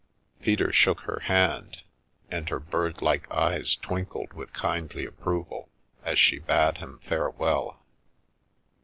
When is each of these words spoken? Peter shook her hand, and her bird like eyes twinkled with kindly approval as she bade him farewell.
Peter 0.41 0.73
shook 0.73 1.01
her 1.01 1.19
hand, 1.25 1.83
and 2.31 2.49
her 2.49 2.59
bird 2.59 3.03
like 3.03 3.29
eyes 3.29 3.75
twinkled 3.75 4.33
with 4.33 4.51
kindly 4.51 5.05
approval 5.05 5.69
as 6.01 6.17
she 6.17 6.39
bade 6.39 6.79
him 6.79 6.99
farewell. 7.03 7.85